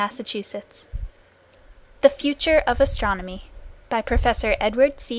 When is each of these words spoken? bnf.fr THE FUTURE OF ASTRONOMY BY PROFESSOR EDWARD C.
bnf.fr 0.07 0.87
THE 2.01 2.09
FUTURE 2.09 2.63
OF 2.65 2.81
ASTRONOMY 2.81 3.43
BY 3.89 4.01
PROFESSOR 4.01 4.55
EDWARD 4.59 4.99
C. 4.99 5.09